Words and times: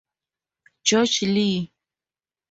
George 0.83 1.27
Lee. 1.27 1.71